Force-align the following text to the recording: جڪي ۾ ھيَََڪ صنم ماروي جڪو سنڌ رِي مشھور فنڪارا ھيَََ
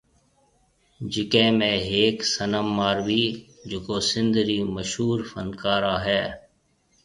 جڪي 1.13 1.43
۾ 1.59 1.69
ھيَََڪ 1.89 2.17
صنم 2.33 2.67
ماروي 2.77 3.25
جڪو 3.69 3.97
سنڌ 4.09 4.33
رِي 4.47 4.59
مشھور 4.75 5.17
فنڪارا 5.29 5.95
ھيَََ 6.05 6.23